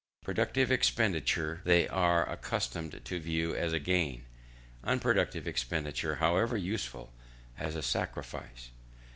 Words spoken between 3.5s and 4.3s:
as a gain;